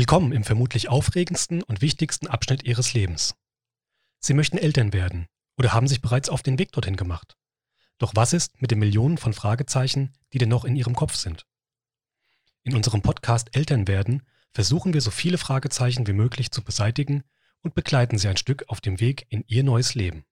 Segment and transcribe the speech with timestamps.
[0.00, 3.34] Willkommen im vermutlich aufregendsten und wichtigsten Abschnitt Ihres Lebens.
[4.18, 5.26] Sie möchten Eltern werden
[5.58, 7.36] oder haben sich bereits auf den Weg dorthin gemacht.
[7.98, 11.44] Doch was ist mit den Millionen von Fragezeichen, die denn noch in Ihrem Kopf sind?
[12.62, 14.22] In unserem Podcast Eltern werden
[14.54, 17.22] versuchen wir so viele Fragezeichen wie möglich zu beseitigen
[17.60, 20.24] und begleiten Sie ein Stück auf dem Weg in Ihr neues Leben.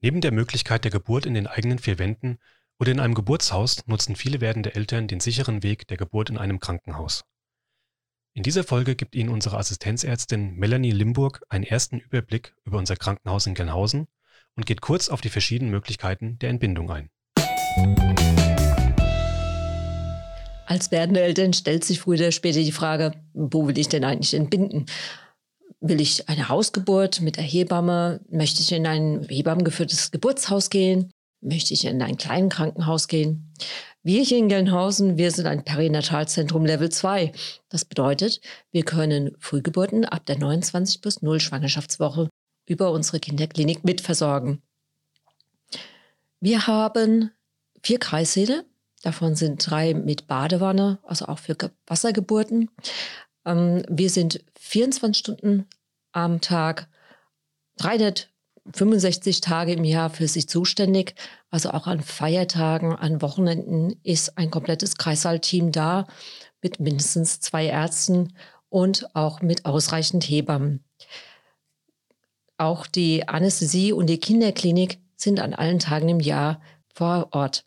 [0.00, 2.38] Neben der Möglichkeit der Geburt in den eigenen vier Wänden
[2.78, 6.60] oder in einem Geburtshaus nutzen viele werdende Eltern den sicheren Weg der Geburt in einem
[6.60, 7.22] Krankenhaus.
[8.36, 13.46] In dieser Folge gibt Ihnen unsere Assistenzärztin Melanie Limburg einen ersten Überblick über unser Krankenhaus
[13.46, 14.08] in Gelnhausen
[14.56, 17.08] und geht kurz auf die verschiedenen Möglichkeiten der Entbindung ein.
[20.66, 24.34] Als werdende Eltern stellt sich früher oder später die Frage, wo will ich denn eigentlich
[24.34, 24.84] entbinden?
[25.80, 28.20] Will ich eine Hausgeburt mit der Hebamme?
[28.28, 31.10] Möchte ich in ein hebammengeführtes Geburtshaus gehen?
[31.46, 33.54] Möchte ich in ein kleines Krankenhaus gehen?
[34.02, 37.30] Wir hier in Gelnhausen, wir sind ein Perinatalzentrum Level 2.
[37.68, 38.40] Das bedeutet,
[38.72, 42.28] wir können Frühgeburten ab der 29 bis 0 Schwangerschaftswoche
[42.66, 44.60] über unsere Kinderklinik mitversorgen.
[46.40, 47.30] Wir haben
[47.80, 48.64] vier Kreissäle,
[49.04, 52.70] davon sind drei mit Badewanne, also auch für Wassergeburten.
[53.44, 55.68] Ähm, wir sind 24 Stunden
[56.10, 56.88] am Tag,
[57.76, 58.30] 300
[58.74, 61.14] 65 Tage im Jahr für sich zuständig.
[61.50, 66.06] Also auch an Feiertagen, an Wochenenden ist ein komplettes Kreissaalteam da
[66.62, 68.34] mit mindestens zwei Ärzten
[68.68, 70.84] und auch mit ausreichend Hebammen.
[72.58, 76.60] Auch die Anästhesie und die Kinderklinik sind an allen Tagen im Jahr
[76.94, 77.64] vor Ort.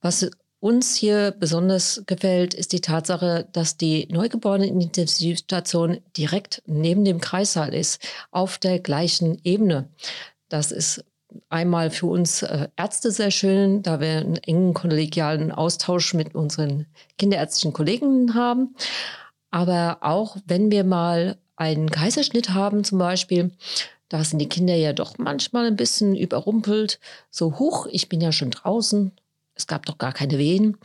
[0.00, 0.30] Was
[0.62, 8.00] uns hier besonders gefällt, ist die Tatsache, dass die Neugeborenen-Intensivstation direkt neben dem Kreissaal ist,
[8.30, 9.88] auf der gleichen Ebene.
[10.48, 11.04] Das ist
[11.48, 16.86] einmal für uns äh, Ärzte sehr schön, da wir einen engen kollegialen Austausch mit unseren
[17.18, 18.76] kinderärztlichen Kollegen haben.
[19.50, 23.50] Aber auch wenn wir mal einen Kaiserschnitt haben zum Beispiel,
[24.08, 27.00] da sind die Kinder ja doch manchmal ein bisschen überrumpelt.
[27.30, 29.10] So hoch, ich bin ja schon draußen,
[29.54, 30.76] es gab doch gar keine Wehen.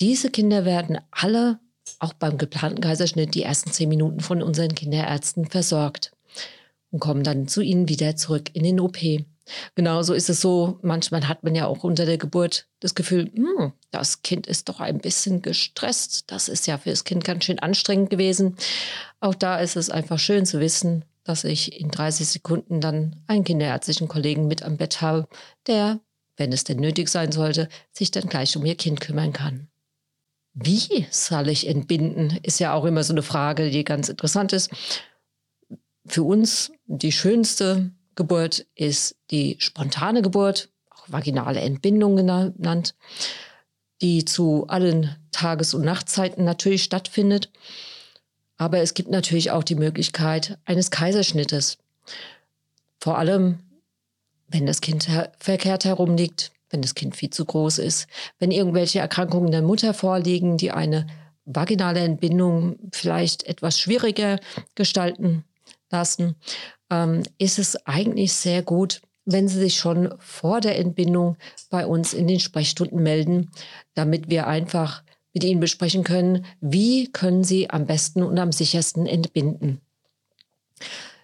[0.00, 1.58] Diese Kinder werden alle,
[1.98, 6.12] auch beim geplanten Kaiserschnitt, die ersten zehn Minuten von unseren Kinderärzten versorgt
[6.90, 8.98] und kommen dann zu ihnen wieder zurück in den OP.
[9.74, 13.72] Genauso ist es so, manchmal hat man ja auch unter der Geburt das Gefühl, hm,
[13.90, 16.30] das Kind ist doch ein bisschen gestresst.
[16.30, 18.56] Das ist ja für das Kind ganz schön anstrengend gewesen.
[19.18, 23.44] Auch da ist es einfach schön zu wissen, dass ich in 30 Sekunden dann einen
[23.44, 25.28] kinderärztlichen Kollegen mit am Bett habe,
[25.66, 26.00] der
[26.40, 29.68] wenn es denn nötig sein sollte, sich dann gleich um ihr Kind kümmern kann.
[30.54, 34.70] Wie soll ich entbinden, ist ja auch immer so eine Frage, die ganz interessant ist.
[36.06, 42.96] Für uns die schönste Geburt ist die spontane Geburt, auch vaginale Entbindung genannt,
[44.02, 47.52] die zu allen Tages- und Nachtzeiten natürlich stattfindet.
[48.56, 51.78] Aber es gibt natürlich auch die Möglichkeit eines Kaiserschnittes.
[52.98, 53.60] Vor allem
[54.50, 58.06] wenn das Kind verkehrt herumliegt, wenn das Kind viel zu groß ist,
[58.38, 61.06] wenn irgendwelche Erkrankungen der Mutter vorliegen, die eine
[61.44, 64.38] vaginale Entbindung vielleicht etwas schwieriger
[64.74, 65.44] gestalten
[65.90, 66.36] lassen,
[66.90, 71.36] ähm, ist es eigentlich sehr gut, wenn Sie sich schon vor der Entbindung
[71.68, 73.50] bei uns in den Sprechstunden melden,
[73.94, 75.02] damit wir einfach
[75.32, 79.80] mit Ihnen besprechen können, wie können Sie am besten und am sichersten entbinden.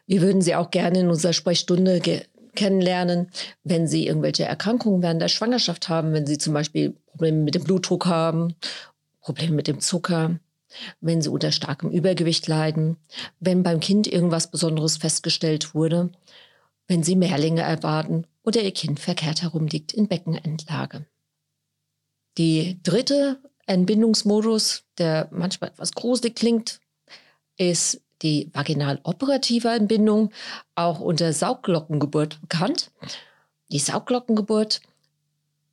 [0.07, 2.01] Wir würden Sie auch gerne in unserer Sprechstunde
[2.57, 3.31] kennenlernen,
[3.63, 7.65] wenn sie irgendwelche Erkrankungen während der Schwangerschaft haben, wenn sie zum Beispiel Probleme mit dem
[7.65, 8.55] Blutdruck haben,
[9.21, 10.41] Probleme mit dem Zucker,
[11.01, 12.97] wenn sie unter starkem Übergewicht leiden,
[13.41, 16.11] wenn beim Kind irgendwas Besonderes festgestellt wurde,
[16.89, 21.07] wenn sie Mehrlinge erwarten oder ihr Kind verkehrt herumliegt in Beckenendlage.
[22.39, 26.81] Die dritte Entbindungsmodus, der manchmal etwas gruselig klingt,
[27.57, 30.31] ist die vaginal-operative Entbindung,
[30.75, 32.91] auch unter Saugglockengeburt bekannt.
[33.71, 34.81] Die Saugglockengeburt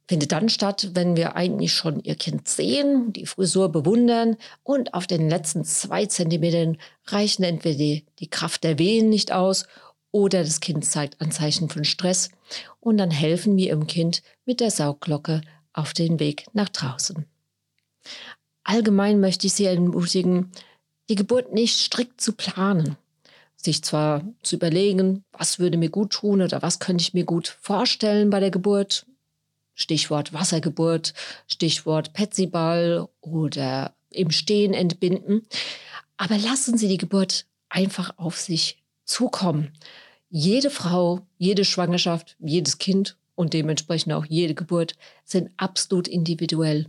[0.07, 5.07] findet dann statt, wenn wir eigentlich schon ihr Kind sehen, die Frisur bewundern und auf
[5.07, 9.65] den letzten zwei Zentimetern reichen entweder die, die Kraft der Wehen nicht aus
[10.11, 12.29] oder das Kind zeigt Anzeichen von Stress
[12.79, 15.41] und dann helfen wir ihrem Kind mit der Saugglocke
[15.71, 17.25] auf den Weg nach draußen.
[18.63, 20.51] Allgemein möchte ich Sie ermutigen,
[21.09, 22.97] die Geburt nicht strikt zu planen.
[23.55, 27.47] Sich zwar zu überlegen, was würde mir gut tun oder was könnte ich mir gut
[27.61, 29.05] vorstellen bei der Geburt.
[29.75, 31.13] Stichwort Wassergeburt,
[31.47, 35.47] Stichwort Petsyball oder im Stehen entbinden.
[36.17, 39.71] Aber lassen Sie die Geburt einfach auf sich zukommen.
[40.29, 44.95] Jede Frau, jede Schwangerschaft, jedes Kind und dementsprechend auch jede Geburt
[45.25, 46.87] sind absolut individuell.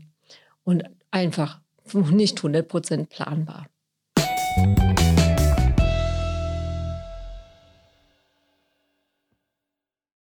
[0.62, 1.60] Und einfach
[1.92, 3.68] nicht 100% planbar.